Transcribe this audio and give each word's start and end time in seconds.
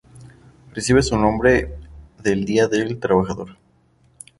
Recibe 0.73 1.03
su 1.03 1.15
nombre 1.15 1.77
del 2.23 2.43
día 2.43 2.67
del 2.67 2.99
trabajador. 2.99 3.59